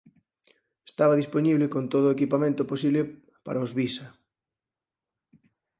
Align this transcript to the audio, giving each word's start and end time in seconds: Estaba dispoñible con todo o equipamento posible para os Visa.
Estaba 0.89 1.19
dispoñible 1.21 1.71
con 1.73 1.83
todo 1.93 2.05
o 2.07 2.15
equipamento 2.15 2.69
posible 2.71 3.01
para 3.45 3.63
os 3.65 3.71
Visa. 3.79 4.07